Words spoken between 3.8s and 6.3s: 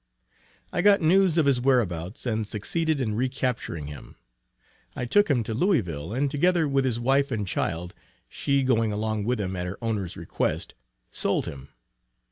him. I took him to Louisville